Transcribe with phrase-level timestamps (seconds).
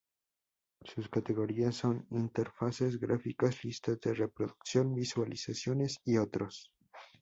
[0.83, 6.73] Sus categorías son: interfaces gráficas, listas de reproducción, visualizaciones y otros.